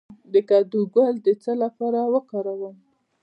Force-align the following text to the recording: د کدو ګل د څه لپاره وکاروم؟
د 0.33 0.35
کدو 0.49 0.79
ګل 0.95 1.15
د 1.25 1.27
څه 1.43 1.51
لپاره 1.63 1.99
وکاروم؟ 2.13 2.75